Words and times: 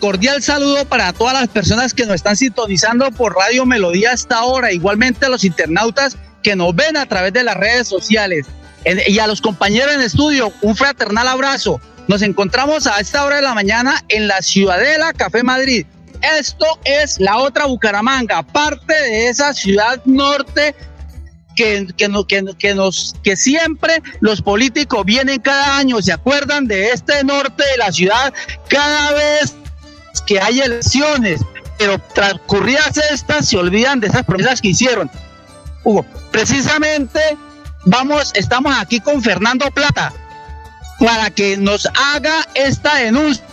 Cordial 0.00 0.40
saludo 0.44 0.84
para 0.84 1.12
todas 1.12 1.34
las 1.34 1.48
personas 1.48 1.92
que 1.92 2.06
nos 2.06 2.14
están 2.14 2.36
sintonizando 2.36 3.10
por 3.10 3.34
Radio 3.34 3.66
Melodía 3.66 4.12
hasta 4.12 4.36
ahora, 4.36 4.70
igualmente 4.70 5.26
a 5.26 5.28
los 5.28 5.42
internautas 5.42 6.16
que 6.40 6.54
nos 6.54 6.72
ven 6.72 6.96
a 6.96 7.06
través 7.06 7.32
de 7.32 7.42
las 7.42 7.56
redes 7.56 7.88
sociales. 7.88 8.46
Y 8.84 9.18
a 9.18 9.26
los 9.26 9.40
compañeros 9.40 9.92
en 9.92 10.00
estudio, 10.02 10.52
un 10.62 10.76
fraternal 10.76 11.26
abrazo. 11.26 11.80
Nos 12.06 12.22
encontramos 12.22 12.86
a 12.86 13.00
esta 13.00 13.24
hora 13.24 13.36
de 13.36 13.42
la 13.42 13.54
mañana 13.54 14.04
en 14.08 14.28
la 14.28 14.40
Ciudadela 14.40 15.12
Café 15.14 15.42
Madrid. 15.42 15.84
Esto 16.38 16.66
es 16.84 17.18
la 17.18 17.38
otra 17.38 17.66
Bucaramanga, 17.66 18.44
parte 18.44 18.94
de 18.94 19.28
esa 19.30 19.52
ciudad 19.52 20.00
norte 20.04 20.76
que, 21.56 21.88
que, 21.96 22.08
que, 22.56 22.76
que 23.24 23.36
siempre 23.36 24.00
los 24.20 24.42
políticos 24.42 25.04
vienen 25.04 25.40
cada 25.40 25.76
año, 25.76 26.00
se 26.00 26.12
acuerdan 26.12 26.68
de 26.68 26.90
este 26.90 27.24
norte 27.24 27.64
de 27.72 27.78
la 27.78 27.90
ciudad 27.90 28.32
cada 28.68 29.10
vez 29.10 29.56
que 30.26 30.40
hay 30.40 30.60
elecciones, 30.60 31.40
pero 31.78 31.98
transcurridas 32.14 32.96
estas 33.10 33.48
se 33.48 33.56
olvidan 33.56 34.00
de 34.00 34.08
esas 34.08 34.24
promesas 34.24 34.60
que 34.60 34.68
hicieron. 34.68 35.10
Hugo, 35.84 36.04
precisamente 36.30 37.20
vamos, 37.84 38.32
estamos 38.34 38.74
aquí 38.76 39.00
con 39.00 39.22
Fernando 39.22 39.70
Plata 39.70 40.12
para 40.98 41.30
que 41.30 41.56
nos 41.56 41.86
haga 41.86 42.46
esta 42.54 42.96
denuncia. 42.96 43.44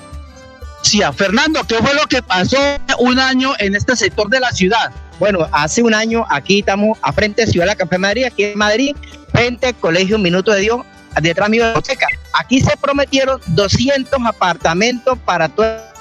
Fernando, 1.16 1.64
¿qué 1.68 1.76
fue 1.78 1.94
lo 1.94 2.06
que 2.08 2.22
pasó 2.22 2.58
un 3.00 3.20
año 3.20 3.54
en 3.60 3.76
este 3.76 3.96
sector 3.96 4.30
de 4.30 4.40
la 4.40 4.52
ciudad? 4.52 4.92
Bueno, 5.20 5.48
hace 5.52 5.82
un 5.82 5.94
año 5.94 6.26
aquí 6.30 6.60
estamos 6.60 6.98
a 7.02 7.14
frente 7.14 7.46
de 7.46 7.52
Ciudad 7.52 7.66
de 7.66 7.72
la 7.72 7.76
Café 7.76 7.98
Madrid, 7.98 8.26
aquí 8.26 8.44
en 8.44 8.58
Madrid, 8.58 8.96
frente 9.32 9.68
al 9.68 9.76
Colegio 9.76 10.20
Minuto 10.20 10.52
de 10.52 10.62
Dios, 10.62 10.82
detrás 11.22 11.48
de 11.48 11.52
mi 11.52 11.64
biblioteca. 11.64 12.08
Aquí 12.34 12.60
se 12.60 12.76
prometieron 12.78 13.40
200 13.48 14.20
apartamentos 14.26 15.18
para 15.26 15.50
toda 15.50 15.95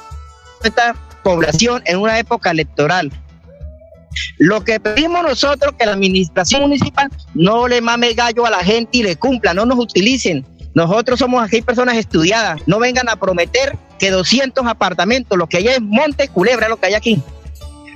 esta 0.68 0.94
población 1.22 1.82
en 1.86 1.98
una 1.98 2.18
época 2.18 2.50
electoral. 2.50 3.12
Lo 4.38 4.62
que 4.64 4.78
pedimos 4.80 5.22
nosotros 5.22 5.74
que 5.78 5.86
la 5.86 5.92
administración 5.92 6.62
municipal 6.62 7.10
no 7.34 7.66
le 7.66 7.80
mame 7.80 8.14
gallo 8.14 8.46
a 8.46 8.50
la 8.50 8.62
gente 8.62 8.98
y 8.98 9.02
le 9.02 9.16
cumpla, 9.16 9.54
no 9.54 9.66
nos 9.66 9.78
utilicen. 9.78 10.46
Nosotros 10.74 11.20
somos 11.20 11.42
aquí 11.42 11.62
personas 11.62 11.96
estudiadas, 11.96 12.60
no 12.66 12.78
vengan 12.78 13.08
a 13.08 13.16
prometer 13.16 13.76
que 13.98 14.10
200 14.10 14.66
apartamentos, 14.66 15.38
lo 15.38 15.48
que 15.48 15.58
hay 15.58 15.68
es 15.68 15.80
Monte 15.80 16.28
Culebra, 16.28 16.68
lo 16.68 16.78
que 16.78 16.86
hay 16.86 16.94
aquí. 16.94 17.22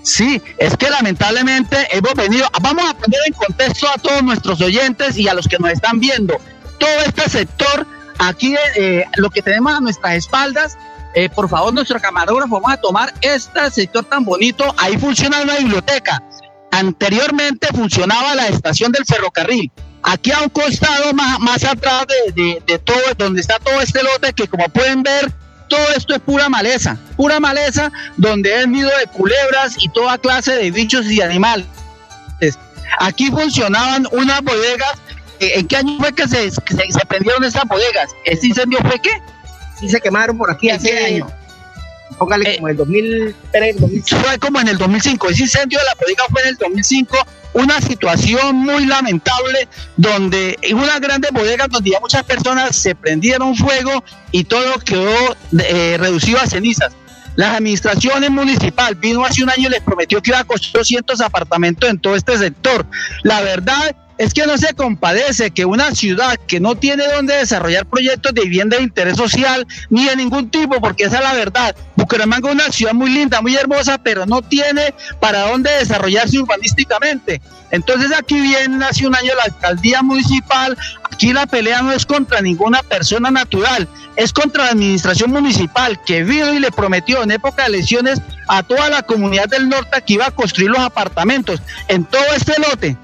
Sí, 0.02 0.40
es 0.58 0.76
que 0.76 0.88
lamentablemente 0.88 1.76
hemos 1.90 2.14
venido, 2.14 2.46
vamos 2.62 2.88
a 2.88 2.94
poner 2.94 3.20
en 3.26 3.32
contexto 3.32 3.88
a 3.88 3.98
todos 3.98 4.22
nuestros 4.22 4.60
oyentes 4.60 5.18
y 5.18 5.28
a 5.28 5.34
los 5.34 5.48
que 5.48 5.58
nos 5.58 5.70
están 5.70 5.98
viendo. 5.98 6.38
Todo 6.78 7.00
este 7.04 7.28
sector, 7.28 7.86
aquí 8.18 8.54
eh, 8.76 9.04
lo 9.16 9.28
que 9.30 9.42
tenemos 9.42 9.74
a 9.74 9.80
nuestras 9.80 10.14
espaldas 10.14 10.78
eh, 11.14 11.28
por 11.28 11.48
favor, 11.48 11.72
nuestro 11.72 12.00
camarógrafo, 12.00 12.60
vamos 12.60 12.72
a 12.72 12.76
tomar 12.76 13.12
este 13.20 13.70
sector 13.70 14.04
tan 14.04 14.24
bonito. 14.24 14.74
Ahí 14.76 14.96
funciona 14.98 15.42
una 15.42 15.56
biblioteca. 15.56 16.22
Anteriormente 16.70 17.68
funcionaba 17.68 18.34
la 18.34 18.48
estación 18.48 18.92
del 18.92 19.04
ferrocarril. 19.04 19.70
Aquí 20.02 20.30
a 20.30 20.42
un 20.42 20.48
costado, 20.50 21.12
más, 21.12 21.40
más 21.40 21.64
atrás 21.64 22.06
de, 22.34 22.62
de, 22.64 22.78
todo, 22.78 23.00
donde 23.16 23.40
está 23.40 23.58
todo 23.58 23.80
este 23.80 24.02
lote, 24.02 24.32
que 24.32 24.46
como 24.46 24.68
pueden 24.68 25.02
ver, 25.02 25.32
todo 25.68 25.86
esto 25.96 26.14
es 26.14 26.20
pura 26.20 26.48
maleza, 26.48 26.96
pura 27.16 27.40
maleza, 27.40 27.90
donde 28.16 28.60
es 28.60 28.68
nido 28.68 28.90
de 28.98 29.06
culebras 29.06 29.76
y 29.82 29.88
toda 29.88 30.18
clase 30.18 30.54
de 30.54 30.70
bichos 30.70 31.06
y 31.06 31.20
animales. 31.20 31.66
Aquí 33.00 33.30
funcionaban 33.30 34.06
unas 34.12 34.42
bodegas. 34.42 34.92
¿En 35.40 35.68
qué 35.68 35.76
año 35.76 35.98
fue 35.98 36.12
que 36.12 36.26
se, 36.26 36.50
se, 36.50 36.60
se 36.60 37.06
prendieron 37.06 37.44
esas 37.44 37.64
bodegas? 37.64 38.10
¿Este 38.24 38.48
incendio 38.48 38.78
fue 38.80 38.98
qué? 39.00 39.10
Sí 39.80 39.88
se 39.88 40.00
quemaron 40.00 40.36
por 40.36 40.50
aquí 40.50 40.70
hace 40.70 40.98
años. 40.98 41.30
Póngale 42.16 42.54
eh, 42.54 42.56
como 42.56 42.68
en 42.68 42.72
el 42.72 42.76
2003, 42.76 43.80
2005. 43.80 44.24
Fue 44.24 44.38
como 44.38 44.60
en 44.60 44.68
el 44.68 44.78
2005. 44.78 45.28
Ese 45.28 45.42
incendio 45.42 45.78
de 45.78 45.84
la 45.84 45.94
bodega 46.00 46.24
fue 46.30 46.42
en 46.42 46.48
el 46.48 46.56
2005. 46.56 47.16
Una 47.54 47.80
situación 47.80 48.56
muy 48.56 48.86
lamentable 48.86 49.68
donde 49.96 50.58
en 50.62 50.76
una 50.76 50.98
grande 50.98 51.28
bodega 51.32 51.66
donde 51.68 51.90
ya 51.90 52.00
muchas 52.00 52.24
personas 52.24 52.76
se 52.76 52.94
prendieron 52.94 53.56
fuego 53.56 54.04
y 54.32 54.44
todo 54.44 54.78
quedó 54.80 55.36
eh, 55.58 55.96
reducido 55.98 56.40
a 56.40 56.46
cenizas. 56.46 56.92
La 57.36 57.54
administración 57.54 58.32
municipal 58.32 58.96
vino 58.96 59.24
hace 59.24 59.44
un 59.44 59.50
año 59.50 59.68
y 59.68 59.70
les 59.70 59.80
prometió 59.80 60.20
que 60.20 60.30
iba 60.30 60.40
a 60.40 60.44
costar 60.44 60.72
200 60.80 61.20
apartamentos 61.20 61.88
en 61.88 61.98
todo 61.98 62.16
este 62.16 62.36
sector. 62.36 62.84
La 63.22 63.40
verdad 63.42 63.94
es 64.18 64.34
que 64.34 64.46
no 64.46 64.58
se 64.58 64.74
compadece 64.74 65.52
que 65.52 65.64
una 65.64 65.94
ciudad 65.94 66.36
que 66.48 66.58
no 66.58 66.74
tiene 66.74 67.06
donde 67.06 67.36
desarrollar 67.36 67.86
proyectos 67.86 68.34
de 68.34 68.42
vivienda 68.42 68.76
de 68.76 68.82
interés 68.82 69.16
social 69.16 69.66
ni 69.90 70.06
de 70.06 70.16
ningún 70.16 70.50
tipo, 70.50 70.80
porque 70.80 71.04
esa 71.04 71.18
es 71.18 71.22
la 71.22 71.34
verdad. 71.34 71.74
Bucaramanga 71.94 72.48
es 72.48 72.54
una 72.54 72.72
ciudad 72.72 72.94
muy 72.94 73.10
linda, 73.10 73.40
muy 73.40 73.54
hermosa, 73.54 73.96
pero 73.98 74.26
no 74.26 74.42
tiene 74.42 74.92
para 75.20 75.48
dónde 75.48 75.70
desarrollarse 75.70 76.40
urbanísticamente. 76.40 77.40
Entonces 77.70 78.10
aquí 78.16 78.40
viene 78.40 78.84
hace 78.84 79.06
un 79.06 79.14
año 79.14 79.32
la 79.36 79.44
alcaldía 79.44 80.02
municipal, 80.02 80.76
aquí 81.12 81.32
la 81.32 81.46
pelea 81.46 81.82
no 81.82 81.92
es 81.92 82.04
contra 82.04 82.40
ninguna 82.40 82.82
persona 82.82 83.30
natural, 83.30 83.86
es 84.16 84.32
contra 84.32 84.64
la 84.64 84.70
administración 84.70 85.30
municipal 85.30 86.00
que 86.04 86.24
vino 86.24 86.52
y 86.52 86.58
le 86.58 86.72
prometió 86.72 87.22
en 87.22 87.30
época 87.30 87.62
de 87.62 87.68
elecciones 87.68 88.20
a 88.48 88.64
toda 88.64 88.88
la 88.88 89.02
comunidad 89.02 89.48
del 89.48 89.68
norte 89.68 90.02
que 90.04 90.14
iba 90.14 90.26
a 90.26 90.30
construir 90.32 90.70
los 90.70 90.80
apartamentos 90.80 91.60
en 91.86 92.04
todo 92.04 92.24
este 92.34 92.54
lote 92.58 92.96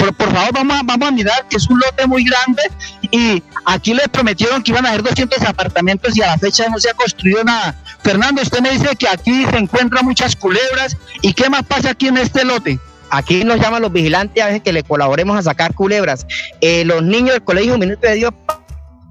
por, 0.00 0.14
por 0.14 0.32
favor, 0.32 0.52
vamos 0.54 0.78
a, 0.78 0.82
vamos 0.82 1.08
a 1.08 1.10
mirar 1.12 1.46
que 1.48 1.56
es 1.56 1.68
un 1.68 1.78
lote 1.78 2.06
muy 2.06 2.24
grande 2.24 2.62
y 3.10 3.42
aquí 3.66 3.92
les 3.92 4.08
prometieron 4.08 4.62
que 4.62 4.70
iban 4.70 4.86
a 4.86 4.90
haber 4.90 5.02
200 5.02 5.42
apartamentos 5.42 6.16
y 6.16 6.22
a 6.22 6.28
la 6.28 6.38
fecha 6.38 6.68
no 6.68 6.78
se 6.78 6.90
ha 6.90 6.94
construido 6.94 7.44
nada. 7.44 7.76
Fernando, 8.02 8.40
usted 8.40 8.60
me 8.60 8.70
dice 8.70 8.96
que 8.96 9.08
aquí 9.08 9.44
se 9.44 9.56
encuentran 9.58 10.04
muchas 10.04 10.34
culebras 10.34 10.96
y 11.20 11.34
qué 11.34 11.50
más 11.50 11.64
pasa 11.64 11.90
aquí 11.90 12.08
en 12.08 12.16
este 12.16 12.44
lote. 12.44 12.78
Aquí 13.10 13.44
nos 13.44 13.60
llaman 13.60 13.82
los 13.82 13.92
vigilantes 13.92 14.42
a 14.42 14.46
veces 14.46 14.62
que 14.62 14.72
le 14.72 14.82
colaboremos 14.84 15.36
a 15.36 15.42
sacar 15.42 15.74
culebras. 15.74 16.26
Eh, 16.60 16.84
los 16.84 17.02
niños 17.02 17.32
del 17.32 17.42
colegio 17.42 17.76
Minuto 17.76 18.06
de 18.06 18.14
Dios 18.14 18.32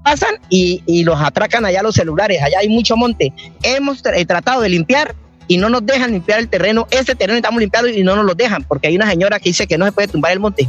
pasan 0.02 0.36
y, 0.48 0.82
y, 0.86 1.04
los 1.04 1.20
atracan 1.20 1.66
allá 1.66 1.82
los 1.82 1.94
celulares. 1.94 2.42
Allá 2.42 2.60
hay 2.60 2.68
mucho 2.68 2.96
monte. 2.96 3.32
Hemos 3.62 4.02
eh, 4.06 4.24
tratado 4.24 4.62
de 4.62 4.70
limpiar 4.70 5.14
y 5.50 5.56
no 5.56 5.68
nos 5.68 5.84
dejan 5.84 6.12
limpiar 6.12 6.38
el 6.38 6.48
terreno. 6.48 6.86
Ese 6.92 7.16
terreno 7.16 7.36
estamos 7.36 7.58
limpiando 7.58 7.90
y 7.90 8.04
no 8.04 8.14
nos 8.14 8.24
lo 8.24 8.36
dejan 8.36 8.62
porque 8.62 8.86
hay 8.86 8.94
una 8.94 9.10
señora 9.10 9.40
que 9.40 9.48
dice 9.48 9.66
que 9.66 9.76
no 9.76 9.84
se 9.84 9.90
puede 9.90 10.06
tumbar 10.06 10.30
el 10.30 10.38
monte. 10.38 10.68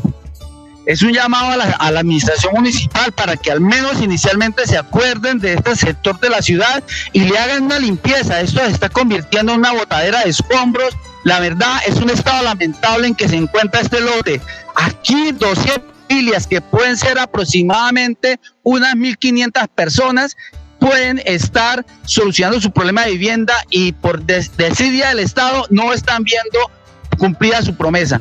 Es 0.87 1.03
un 1.03 1.13
llamado 1.13 1.51
a 1.51 1.57
la, 1.91 1.99
administración 1.99 2.55
municipal 2.55 3.11
para 3.11 3.37
que 3.37 3.51
al 3.51 3.61
menos 3.61 4.01
inicialmente 4.01 4.65
se 4.65 4.79
acuerden 4.79 5.37
de 5.37 5.53
este 5.53 5.75
sector 5.75 6.19
de 6.19 6.31
la 6.31 6.41
ciudad 6.41 6.83
y 7.13 7.19
le 7.19 7.37
hagan 7.37 7.65
una 7.65 7.77
limpieza. 7.77 8.41
Esto 8.41 8.61
se 8.61 8.71
está 8.71 8.89
convirtiendo 8.89 9.53
en 9.53 9.59
una 9.59 9.71
botadera 9.71 10.23
de 10.23 10.31
escombros. 10.31 10.97
La 11.25 11.39
verdad 11.39 11.77
es 11.85 11.97
un 11.97 12.09
estado 12.09 12.43
lamentable 12.43 13.05
en 13.05 13.13
que 13.13 13.29
se 13.29 13.35
encuentra 13.35 13.81
este 13.81 14.01
lote. 14.01 14.41
Aquí 14.75 15.31
200 15.31 15.91
familias 16.09 16.47
que 16.47 16.59
pueden 16.59 16.97
ser 16.97 17.19
aproximadamente 17.19 18.39
unas 18.63 18.95
1.500 18.95 19.67
personas 19.67 20.35
pueden 20.81 21.21
estar 21.25 21.85
solucionando 22.05 22.59
su 22.59 22.71
problema 22.71 23.05
de 23.05 23.11
vivienda 23.11 23.53
y 23.69 23.91
por 23.91 24.23
desidia 24.23 25.09
del 25.09 25.19
Estado 25.19 25.67
no 25.69 25.93
están 25.93 26.23
viendo 26.23 26.59
cumplida 27.19 27.61
su 27.61 27.75
promesa. 27.75 28.19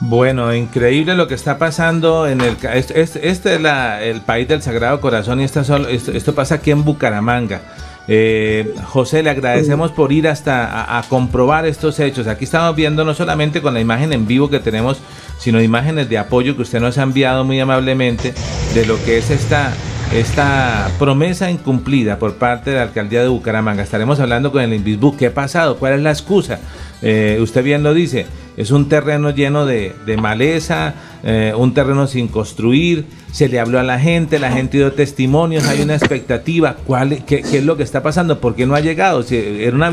Bueno, 0.00 0.52
increíble 0.52 1.14
lo 1.14 1.28
que 1.28 1.34
está 1.34 1.58
pasando 1.58 2.26
en 2.26 2.40
el 2.40 2.56
este, 2.74 3.00
este, 3.00 3.28
es 3.28 3.60
la, 3.60 4.02
el 4.02 4.20
país 4.20 4.48
del 4.48 4.62
Sagrado 4.62 5.00
Corazón 5.00 5.40
y 5.40 5.44
esto, 5.44 5.60
esto 5.88 6.34
pasa 6.34 6.56
aquí 6.56 6.72
en 6.72 6.84
Bucaramanga. 6.84 7.62
Eh, 8.08 8.74
José, 8.84 9.22
le 9.22 9.30
agradecemos 9.30 9.92
por 9.92 10.12
ir 10.12 10.28
hasta 10.28 10.98
a, 10.98 11.02
comprobar 11.04 11.66
estos 11.66 12.00
hechos. 12.00 12.26
Aquí 12.26 12.44
estamos 12.44 12.74
viendo 12.74 13.04
no 13.04 13.14
solamente 13.14 13.62
con 13.62 13.74
la 13.74 13.80
imagen 13.80 14.12
en 14.12 14.26
vivo 14.26 14.50
que 14.50 14.58
tenemos, 14.58 14.98
sino 15.38 15.62
imágenes 15.62 16.08
de 16.08 16.18
apoyo 16.18 16.56
que 16.56 16.62
usted 16.62 16.80
nos 16.80 16.98
ha 16.98 17.02
enviado 17.02 17.44
muy 17.44 17.60
amablemente 17.60 18.34
de 18.74 18.86
lo 18.86 19.02
que 19.04 19.18
es 19.18 19.30
esta 19.30 19.72
esta 20.12 20.88
promesa 20.98 21.50
incumplida 21.50 22.18
por 22.18 22.34
parte 22.34 22.70
de 22.70 22.76
la 22.76 22.82
alcaldía 22.82 23.22
de 23.22 23.28
Bucaramanga. 23.28 23.82
Estaremos 23.82 24.20
hablando 24.20 24.52
con 24.52 24.62
el 24.62 24.72
Invisbu. 24.72 25.16
¿Qué 25.16 25.26
ha 25.26 25.34
pasado? 25.34 25.76
¿Cuál 25.78 25.94
es 25.94 26.00
la 26.00 26.10
excusa? 26.10 26.60
Eh, 27.02 27.38
usted 27.40 27.62
bien 27.62 27.82
lo 27.82 27.92
dice, 27.92 28.26
es 28.56 28.70
un 28.70 28.88
terreno 28.88 29.30
lleno 29.30 29.66
de, 29.66 29.94
maleza, 30.18 30.94
eh, 31.22 31.52
un 31.56 31.74
terreno 31.74 32.06
sin 32.06 32.28
construir, 32.28 33.04
se 33.30 33.48
le 33.48 33.60
habló 33.60 33.78
a 33.78 33.82
la 33.82 33.98
gente, 33.98 34.38
la 34.38 34.50
gente 34.50 34.78
dio 34.78 34.92
testimonios, 34.92 35.66
hay 35.66 35.82
una 35.82 35.94
expectativa, 35.94 36.76
¿cuál, 36.86 37.24
qué, 37.26 37.40
es 37.40 37.64
lo 37.64 37.76
que 37.76 37.82
está 37.82 38.02
pasando? 38.02 38.40
¿Por 38.40 38.54
qué 38.54 38.64
no 38.64 38.74
ha 38.74 38.80
llegado? 38.80 39.22
Si 39.22 39.36
era, 39.36 39.76
una 39.76 39.90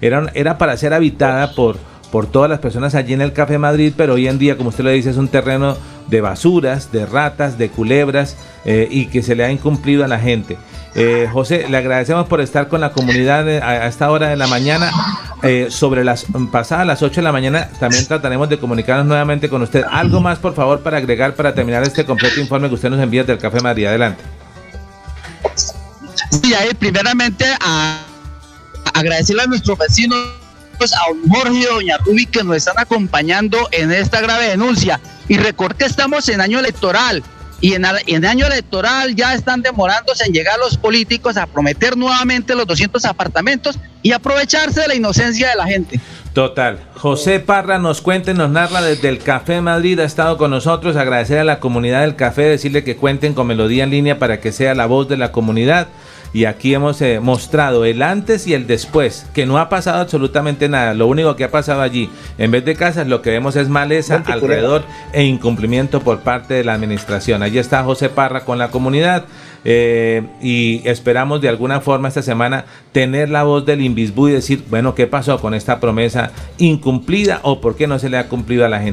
era, 0.00 0.30
era 0.32 0.58
para 0.58 0.76
ser 0.78 0.94
habitada 0.94 1.54
por, 1.54 1.76
por 2.10 2.26
todas 2.26 2.48
las 2.48 2.60
personas 2.60 2.94
allí 2.94 3.12
en 3.12 3.20
el 3.20 3.34
Café 3.34 3.58
Madrid, 3.58 3.92
pero 3.96 4.14
hoy 4.14 4.28
en 4.28 4.38
día, 4.38 4.56
como 4.56 4.70
usted 4.70 4.84
lo 4.84 4.90
dice, 4.90 5.10
es 5.10 5.18
un 5.18 5.28
terreno 5.28 5.76
de 6.12 6.20
basuras, 6.20 6.92
de 6.92 7.06
ratas, 7.06 7.56
de 7.56 7.70
culebras 7.70 8.36
eh, 8.66 8.86
y 8.90 9.06
que 9.06 9.22
se 9.22 9.34
le 9.34 9.44
ha 9.44 9.50
incumplido 9.50 10.04
a 10.04 10.08
la 10.08 10.18
gente. 10.18 10.58
Eh, 10.94 11.26
José, 11.32 11.66
le 11.70 11.76
agradecemos 11.78 12.28
por 12.28 12.42
estar 12.42 12.68
con 12.68 12.82
la 12.82 12.92
comunidad 12.92 13.48
a, 13.48 13.86
esta 13.86 14.10
hora 14.10 14.28
de 14.28 14.36
la 14.36 14.46
mañana. 14.46 14.92
Eh, 15.42 15.68
sobre 15.70 16.04
las 16.04 16.26
pasadas 16.52 16.86
las 16.86 17.02
8 17.02 17.16
de 17.16 17.22
la 17.22 17.32
mañana 17.32 17.68
también 17.80 18.06
trataremos 18.06 18.48
de 18.48 18.58
comunicarnos 18.58 19.06
nuevamente 19.06 19.48
con 19.48 19.62
usted. 19.62 19.84
Algo 19.90 20.20
más, 20.20 20.38
por 20.38 20.54
favor, 20.54 20.82
para 20.82 20.98
agregar, 20.98 21.34
para 21.34 21.54
terminar 21.54 21.82
este 21.82 22.04
completo 22.04 22.38
informe 22.38 22.68
que 22.68 22.74
usted 22.74 22.90
nos 22.90 23.00
envía 23.00 23.24
del 23.24 23.38
Café 23.38 23.60
Madrid. 23.60 23.86
Adelante. 23.86 24.22
Sí, 26.30 26.52
ahí 26.52 26.74
primeramente 26.74 27.46
a 27.58 28.02
agradecerle 28.92 29.42
a 29.42 29.46
nuestros 29.46 29.78
vecinos, 29.78 30.18
a 30.78 31.34
Jorge 31.34 31.54
y 31.54 31.62
doña 31.62 31.96
que 32.30 32.44
nos 32.44 32.56
están 32.56 32.78
acompañando 32.78 33.56
en 33.72 33.90
esta 33.92 34.20
grave 34.20 34.48
denuncia. 34.48 35.00
Y 35.28 35.36
recordar 35.36 35.76
que 35.76 35.84
estamos 35.84 36.28
en 36.28 36.40
año 36.40 36.58
electoral. 36.58 37.22
Y 37.60 37.74
en, 37.74 37.84
en 38.06 38.24
año 38.24 38.46
electoral 38.46 39.14
ya 39.14 39.34
están 39.34 39.62
demorándose 39.62 40.24
en 40.26 40.32
llegar 40.32 40.58
los 40.58 40.76
políticos 40.76 41.36
a 41.36 41.46
prometer 41.46 41.96
nuevamente 41.96 42.56
los 42.56 42.66
200 42.66 43.04
apartamentos 43.04 43.78
y 44.02 44.10
aprovecharse 44.10 44.80
de 44.80 44.88
la 44.88 44.94
inocencia 44.96 45.48
de 45.48 45.54
la 45.54 45.66
gente. 45.66 46.00
Total. 46.32 46.80
José 46.96 47.40
Parra 47.40 47.78
nos 47.78 48.00
cuenta 48.00 48.32
nos 48.32 48.50
narra 48.50 48.80
desde 48.80 49.08
el 49.10 49.18
Café 49.18 49.60
Madrid, 49.60 50.00
ha 50.00 50.04
estado 50.04 50.38
con 50.38 50.50
nosotros, 50.50 50.96
agradecer 50.96 51.38
a 51.38 51.44
la 51.44 51.60
comunidad 51.60 52.00
del 52.00 52.16
café, 52.16 52.42
decirle 52.42 52.84
que 52.84 52.96
cuenten 52.96 53.34
con 53.34 53.46
Melodía 53.46 53.84
en 53.84 53.90
línea 53.90 54.18
para 54.18 54.40
que 54.40 54.50
sea 54.50 54.74
la 54.74 54.86
voz 54.86 55.08
de 55.08 55.18
la 55.18 55.30
comunidad. 55.30 55.88
Y 56.32 56.46
aquí 56.46 56.72
hemos 56.72 57.00
eh, 57.02 57.20
mostrado 57.20 57.84
el 57.84 58.02
antes 58.02 58.46
y 58.46 58.54
el 58.54 58.66
después, 58.66 59.26
que 59.34 59.44
no 59.44 59.58
ha 59.58 59.68
pasado 59.68 60.00
absolutamente 60.00 60.68
nada. 60.68 60.94
Lo 60.94 61.06
único 61.06 61.36
que 61.36 61.44
ha 61.44 61.50
pasado 61.50 61.82
allí, 61.82 62.08
en 62.38 62.50
vez 62.50 62.64
de 62.64 62.74
casas, 62.74 63.06
lo 63.06 63.20
que 63.20 63.30
vemos 63.30 63.56
es 63.56 63.68
maleza 63.68 64.22
alrededor 64.26 64.84
e 65.12 65.24
incumplimiento 65.24 66.00
por 66.00 66.20
parte 66.20 66.54
de 66.54 66.64
la 66.64 66.74
administración. 66.74 67.42
Allí 67.42 67.58
está 67.58 67.84
José 67.84 68.08
Parra 68.08 68.44
con 68.44 68.58
la 68.58 68.70
comunidad. 68.70 69.24
Eh, 69.64 70.24
y 70.42 70.82
esperamos 70.88 71.40
de 71.40 71.48
alguna 71.48 71.80
forma 71.80 72.08
esta 72.08 72.22
semana 72.22 72.64
tener 72.90 73.28
la 73.28 73.44
voz 73.44 73.64
del 73.64 73.80
Invisbu 73.80 74.28
y 74.28 74.32
decir, 74.32 74.64
bueno, 74.68 74.96
¿qué 74.96 75.06
pasó 75.06 75.38
con 75.38 75.54
esta 75.54 75.78
promesa 75.78 76.32
incumplida 76.58 77.38
o 77.44 77.60
por 77.60 77.76
qué 77.76 77.86
no 77.86 78.00
se 78.00 78.10
le 78.10 78.18
ha 78.18 78.28
cumplido 78.28 78.64
a 78.64 78.68
la 78.68 78.80
gente? 78.80 78.90